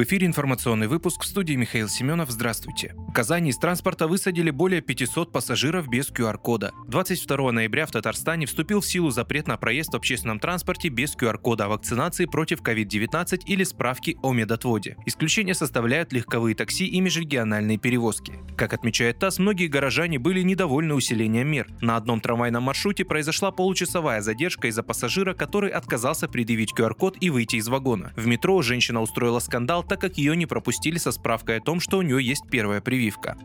В 0.00 0.02
эфире 0.04 0.26
информационный 0.26 0.86
выпуск 0.86 1.24
в 1.24 1.26
студии 1.26 1.52
Михаил 1.52 1.86
Семенов. 1.86 2.30
Здравствуйте. 2.30 2.94
В 2.96 3.12
Казани 3.12 3.50
из 3.50 3.58
транспорта 3.58 4.06
высадили 4.06 4.48
более 4.48 4.80
500 4.80 5.30
пассажиров 5.30 5.88
без 5.88 6.10
QR-кода. 6.10 6.72
22 6.88 7.52
ноября 7.52 7.84
в 7.84 7.90
Татарстане 7.90 8.46
вступил 8.46 8.80
в 8.80 8.86
силу 8.86 9.10
запрет 9.10 9.46
на 9.46 9.58
проезд 9.58 9.92
в 9.92 9.96
общественном 9.96 10.40
транспорте 10.40 10.88
без 10.88 11.14
QR-кода 11.14 11.68
вакцинации 11.68 12.24
против 12.24 12.62
COVID-19 12.62 13.40
или 13.44 13.62
справки 13.62 14.16
о 14.22 14.32
медотводе. 14.32 14.96
Исключение 15.04 15.54
составляют 15.54 16.14
легковые 16.14 16.54
такси 16.54 16.86
и 16.86 16.98
межрегиональные 17.02 17.76
перевозки. 17.76 18.32
Как 18.56 18.72
отмечает 18.72 19.18
ТАСС, 19.18 19.38
многие 19.38 19.66
горожане 19.66 20.18
были 20.18 20.40
недовольны 20.40 20.94
усилением 20.94 21.48
мер. 21.48 21.68
На 21.82 21.96
одном 21.98 22.22
трамвайном 22.22 22.62
маршруте 22.62 23.04
произошла 23.04 23.50
получасовая 23.50 24.22
задержка 24.22 24.68
из-за 24.68 24.82
пассажира, 24.82 25.34
который 25.34 25.68
отказался 25.68 26.26
предъявить 26.26 26.72
QR-код 26.72 27.18
и 27.20 27.28
выйти 27.28 27.56
из 27.56 27.68
вагона. 27.68 28.14
В 28.16 28.26
метро 28.26 28.62
женщина 28.62 29.02
устроила 29.02 29.40
скандал, 29.40 29.84
так 29.90 30.00
как 30.00 30.18
ее 30.18 30.36
не 30.36 30.46
пропустили 30.46 30.98
со 30.98 31.10
справкой 31.10 31.58
о 31.58 31.60
том, 31.60 31.80
что 31.80 31.98
у 31.98 32.02
нее 32.02 32.24
есть 32.24 32.44
первая 32.48 32.80
прививка. 32.80 33.36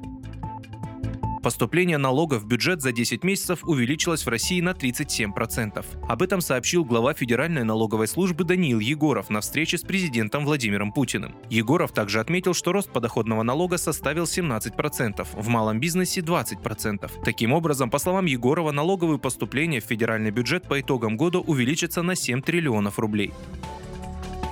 Поступление 1.41 1.98
налогов 1.98 2.44
в 2.44 2.45
бюджет 2.45 2.84
за 2.84 2.91
10 2.91 3.23
месяцев 3.23 3.63
увеличилось 3.63 4.23
в 4.23 4.30
России 4.30 4.62
на 4.62 4.70
37%. 4.70 5.84
Об 6.08 6.21
этом 6.21 6.41
сообщил 6.41 6.85
глава 6.85 7.16
Федеральной 7.16 7.63
налоговой 7.63 8.08
службы 8.08 8.44
Даниил 8.44 8.80
Егоров 8.80 9.31
на 9.31 9.41
встрече 9.41 9.80
с 9.80 9.81
президентом 9.81 10.45
Владимиром 10.45 10.91
Путиным. 10.91 11.34
Егоров 11.49 11.91
также 11.94 12.20
отметил, 12.20 12.54
что 12.54 12.71
рост 12.71 12.91
подоходного 12.91 13.41
налога 13.41 13.77
составил 13.80 14.26
17%, 14.26 15.27
в 15.34 15.48
малом 15.48 15.79
бизнесе 15.79 16.21
20%. 16.21 17.12
Таким 17.23 17.54
образом, 17.54 17.90
по 17.90 17.98
словам 17.98 18.26
Егорова, 18.26 18.71
налоговые 18.71 19.18
поступления 19.18 19.82
в 19.82 19.85
федеральный 19.85 20.29
бюджет 20.29 20.68
по 20.68 20.79
итогам 20.79 21.18
года 21.18 21.40
увеличатся 21.40 22.04
на 22.04 22.16
7 22.16 22.41
триллионов 22.43 22.99
рублей. 22.99 23.34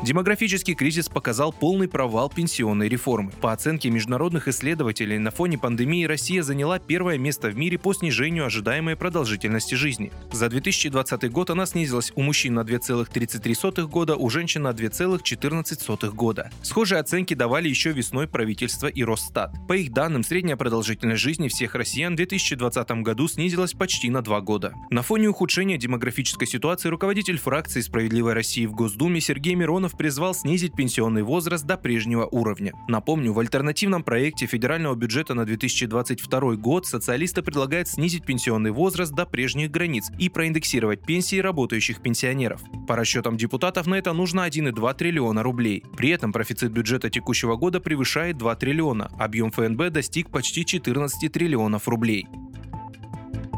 Демографический 0.03 0.73
кризис 0.73 1.07
показал 1.07 1.53
полный 1.53 1.87
провал 1.87 2.29
пенсионной 2.29 2.89
реформы. 2.89 3.31
По 3.39 3.53
оценке 3.53 3.89
международных 3.89 4.49
исследователей, 4.49 5.17
на 5.17 5.31
фоне 5.31 5.57
пандемии 5.57 6.03
Россия 6.03 6.43
заняла 6.43 6.77
первое 6.77 7.17
место 7.17 7.47
в 7.47 7.55
мире 7.55 7.77
по 7.77 7.93
снижению 7.93 8.45
ожидаемой 8.45 8.97
продолжительности 8.97 9.75
жизни. 9.75 10.11
За 10.29 10.49
2020 10.49 11.31
год 11.31 11.51
она 11.51 11.65
снизилась 11.65 12.11
у 12.17 12.21
мужчин 12.21 12.55
на 12.55 12.63
2,33 12.63 13.87
года, 13.87 14.17
у 14.17 14.29
женщин 14.29 14.63
на 14.63 14.71
2,14 14.71 16.11
года. 16.11 16.51
Схожие 16.63 16.99
оценки 16.99 17.33
давали 17.33 17.69
еще 17.69 17.93
весной 17.93 18.27
правительство 18.27 18.87
и 18.87 19.05
Росстат. 19.05 19.53
По 19.69 19.73
их 19.73 19.93
данным, 19.93 20.25
средняя 20.25 20.57
продолжительность 20.57 21.21
жизни 21.21 21.47
всех 21.47 21.75
россиян 21.75 22.11
в 22.11 22.17
2020 22.17 22.91
году 23.03 23.29
снизилась 23.29 23.71
почти 23.71 24.09
на 24.09 24.21
два 24.21 24.41
года. 24.41 24.73
На 24.89 25.01
фоне 25.01 25.29
ухудшения 25.29 25.77
демографической 25.77 26.45
ситуации 26.45 26.89
руководитель 26.89 27.37
фракции 27.37 27.79
«Справедливой 27.79 28.33
России» 28.33 28.65
в 28.65 28.73
Госдуме 28.73 29.21
Сергей 29.21 29.55
Миронов 29.55 29.92
Призвал 29.97 30.33
снизить 30.33 30.75
пенсионный 30.75 31.23
возраст 31.23 31.65
до 31.65 31.77
прежнего 31.77 32.25
уровня. 32.25 32.73
Напомню, 32.87 33.33
в 33.33 33.39
альтернативном 33.39 34.03
проекте 34.03 34.45
федерального 34.45 34.95
бюджета 34.95 35.33
на 35.33 35.45
2022 35.45 36.55
год 36.55 36.85
социалисты 36.85 37.41
предлагают 37.41 37.87
снизить 37.87 38.25
пенсионный 38.25 38.71
возраст 38.71 39.13
до 39.13 39.25
прежних 39.25 39.71
границ 39.71 40.09
и 40.19 40.29
проиндексировать 40.29 41.05
пенсии 41.05 41.39
работающих 41.39 42.01
пенсионеров. 42.01 42.61
По 42.87 42.95
расчетам 42.95 43.37
депутатов 43.37 43.87
на 43.87 43.95
это 43.95 44.13
нужно 44.13 44.47
1,2 44.47 44.95
триллиона 44.95 45.43
рублей. 45.43 45.83
При 45.95 46.09
этом 46.09 46.33
профицит 46.33 46.71
бюджета 46.71 47.09
текущего 47.09 47.55
года 47.55 47.79
превышает 47.79 48.37
2 48.37 48.55
триллиона, 48.55 49.11
объем 49.19 49.51
ФНБ 49.51 49.89
достиг 49.91 50.29
почти 50.29 50.65
14 50.65 51.31
триллионов 51.31 51.87
рублей. 51.87 52.27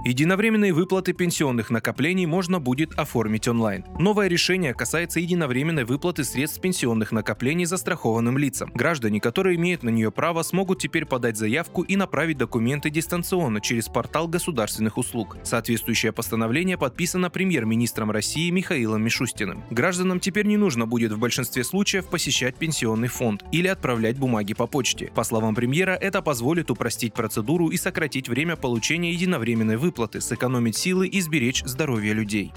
Единовременные 0.07 0.71
выплаты 0.71 1.13
пенсионных 1.13 1.71
накоплений 1.71 2.27
можно 2.27 2.59
будет 2.59 2.93
оформить 2.93 3.47
онлайн. 3.47 3.83
Новое 3.97 4.27
решение 4.27 4.75
касается 4.75 5.19
единовременной 5.19 5.83
выплаты 5.83 6.23
средств 6.23 6.61
пенсионных 6.61 7.11
накоплений 7.11 7.65
застрахованным 7.65 8.37
лицам. 8.37 8.71
Граждане, 8.75 9.19
которые 9.19 9.55
имеют 9.55 9.81
на 9.81 9.89
нее 9.89 10.11
право, 10.11 10.43
смогут 10.43 10.77
теперь 10.77 11.07
подать 11.07 11.37
заявку 11.37 11.81
и 11.81 11.95
направить 11.95 12.37
документы 12.37 12.91
дистанционно 12.91 13.61
через 13.61 13.87
портал 13.87 14.27
государственных 14.27 14.99
услуг. 14.99 15.37
Соответствующее 15.41 16.11
постановление 16.11 16.77
подписано 16.77 17.31
премьер-министром 17.31 18.11
России 18.11 18.51
Михаилом 18.51 19.01
Мишустиным. 19.01 19.63
Гражданам 19.71 20.19
теперь 20.19 20.45
не 20.45 20.57
нужно 20.57 20.85
будет 20.85 21.13
в 21.13 21.17
большинстве 21.17 21.63
случаев 21.63 22.05
посещать 22.05 22.57
пенсионный 22.57 23.07
фонд 23.07 23.43
или 23.51 23.67
отправлять 23.67 24.19
бумаги 24.19 24.53
по 24.53 24.67
почте. 24.67 25.11
По 25.15 25.23
словам 25.23 25.55
премьера, 25.55 25.93
это 25.93 26.21
позволит 26.21 26.69
упростить 26.69 27.15
процедуру 27.15 27.69
и 27.69 27.77
сократить 27.77 28.29
время 28.29 28.55
получения 28.55 29.11
единовременной 29.11 29.77
выплаты 29.77 29.94
выплаты, 29.95 30.19
сэкономить 30.19 30.75
силы 30.75 31.07
и 31.07 31.21
сберечь 31.21 31.63
здоровье 31.65 32.13
людей. 32.13 32.51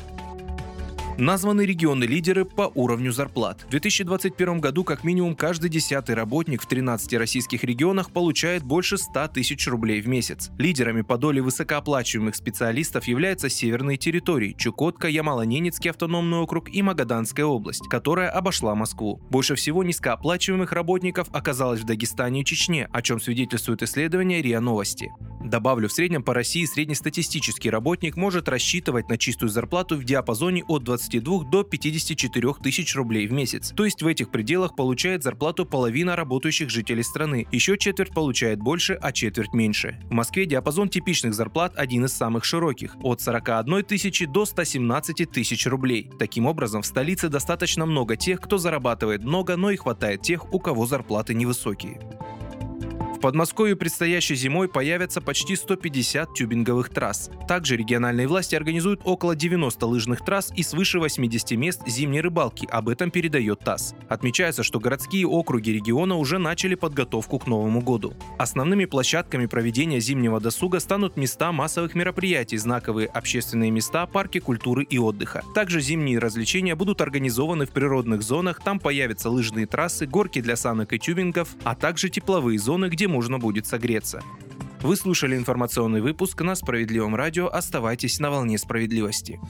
Названы 1.18 1.62
регионы-лидеры 1.66 2.44
по 2.44 2.70
уровню 2.76 3.10
зарплат. 3.10 3.64
В 3.66 3.70
2021 3.70 4.60
году 4.60 4.84
как 4.84 5.02
минимум 5.02 5.34
каждый 5.34 5.68
десятый 5.68 6.14
работник 6.14 6.62
в 6.62 6.66
13 6.66 7.12
российских 7.14 7.64
регионах 7.64 8.12
получает 8.12 8.62
больше 8.62 8.98
100 8.98 9.26
тысяч 9.26 9.66
рублей 9.66 10.00
в 10.00 10.06
месяц. 10.06 10.50
Лидерами 10.58 11.02
по 11.02 11.18
доле 11.18 11.42
высокооплачиваемых 11.42 12.36
специалистов 12.36 13.08
являются 13.08 13.48
северные 13.48 13.96
территории– 13.96 14.54
Чукотка, 14.56 15.08
Ямало-Ненецкий 15.08 15.90
автономный 15.90 16.38
округ 16.38 16.72
и 16.72 16.82
Магаданская 16.82 17.46
область, 17.46 17.88
которая 17.88 18.30
обошла 18.30 18.76
Москву. 18.76 19.20
Больше 19.28 19.56
всего 19.56 19.82
низкооплачиваемых 19.82 20.70
работников 20.70 21.30
оказалось 21.32 21.80
в 21.80 21.84
Дагестане 21.84 22.42
и 22.42 22.44
Чечне, 22.44 22.88
о 22.92 23.02
чем 23.02 23.20
свидетельствует 23.20 23.82
исследование 23.82 24.40
РИА 24.40 24.60
Новости. 24.60 25.10
Добавлю, 25.40 25.88
в 25.88 25.92
среднем 25.92 26.22
по 26.22 26.34
России 26.34 26.64
среднестатистический 26.64 27.70
работник 27.70 28.16
может 28.16 28.48
рассчитывать 28.48 29.08
на 29.08 29.16
чистую 29.16 29.48
зарплату 29.48 29.96
в 29.96 30.04
диапазоне 30.04 30.62
от 30.64 30.84
22 31.08 31.44
до 31.44 31.64
54 31.64 32.54
тысяч 32.62 32.94
рублей 32.94 33.26
в 33.26 33.32
месяц. 33.32 33.72
То 33.74 33.84
есть 33.84 34.02
в 34.02 34.06
этих 34.06 34.30
пределах 34.30 34.76
получает 34.76 35.22
зарплату 35.22 35.64
половина 35.64 36.16
работающих 36.16 36.70
жителей 36.70 37.02
страны. 37.02 37.46
Еще 37.50 37.78
четверть 37.78 38.12
получает 38.12 38.58
больше, 38.58 38.94
а 39.00 39.12
четверть 39.12 39.52
меньше. 39.54 39.98
В 40.04 40.12
Москве 40.12 40.46
диапазон 40.46 40.88
типичных 40.88 41.34
зарплат 41.34 41.72
один 41.76 42.04
из 42.04 42.12
самых 42.12 42.44
широких– 42.44 42.96
от 43.02 43.20
41 43.20 43.84
тысячи 43.84 44.26
до 44.26 44.44
117 44.44 45.30
тысяч 45.30 45.66
рублей. 45.66 46.10
Таким 46.18 46.46
образом, 46.46 46.82
в 46.82 46.86
столице 46.86 47.28
достаточно 47.28 47.86
много 47.86 48.16
тех, 48.16 48.40
кто 48.40 48.58
зарабатывает 48.58 49.22
много, 49.22 49.56
но 49.56 49.70
и 49.70 49.76
хватает 49.76 50.22
тех, 50.22 50.52
у 50.52 50.58
кого 50.58 50.86
зарплаты 50.86 51.34
невысокие. 51.34 52.00
В 53.18 53.20
Подмосковье 53.20 53.74
предстоящей 53.74 54.36
зимой 54.36 54.68
появятся 54.68 55.20
почти 55.20 55.56
150 55.56 56.34
тюбинговых 56.34 56.88
трасс. 56.88 57.30
Также 57.48 57.76
региональные 57.76 58.28
власти 58.28 58.54
организуют 58.54 59.00
около 59.02 59.34
90 59.34 59.86
лыжных 59.86 60.24
трасс 60.24 60.52
и 60.54 60.62
свыше 60.62 61.00
80 61.00 61.50
мест 61.58 61.82
зимней 61.84 62.20
рыбалки, 62.20 62.68
об 62.70 62.88
этом 62.88 63.10
передает 63.10 63.58
ТАСС. 63.58 63.96
Отмечается, 64.08 64.62
что 64.62 64.78
городские 64.78 65.26
округи 65.26 65.72
региона 65.72 66.14
уже 66.14 66.38
начали 66.38 66.76
подготовку 66.76 67.40
к 67.40 67.48
Новому 67.48 67.80
году. 67.80 68.14
Основными 68.38 68.84
площадками 68.84 69.46
проведения 69.46 69.98
зимнего 69.98 70.38
досуга 70.38 70.78
станут 70.78 71.16
места 71.16 71.50
массовых 71.50 71.96
мероприятий, 71.96 72.56
знаковые 72.56 73.08
общественные 73.08 73.72
места, 73.72 74.06
парки 74.06 74.38
культуры 74.38 74.84
и 74.84 74.96
отдыха. 74.96 75.42
Также 75.56 75.80
зимние 75.80 76.20
развлечения 76.20 76.76
будут 76.76 77.00
организованы 77.00 77.66
в 77.66 77.70
природных 77.70 78.22
зонах, 78.22 78.62
там 78.62 78.78
появятся 78.78 79.28
лыжные 79.28 79.66
трассы, 79.66 80.06
горки 80.06 80.40
для 80.40 80.54
санок 80.54 80.92
и 80.92 81.00
тюбингов, 81.00 81.48
а 81.64 81.74
также 81.74 82.10
тепловые 82.10 82.60
зоны, 82.60 82.88
можно 83.08 83.38
будет 83.38 83.66
согреться. 83.66 84.22
Вы 84.82 84.94
слушали 84.94 85.36
информационный 85.36 86.00
выпуск 86.00 86.40
на 86.42 86.54
Справедливом 86.54 87.16
радио. 87.16 87.48
Оставайтесь 87.48 88.20
на 88.20 88.30
волне 88.30 88.58
справедливости. 88.58 89.40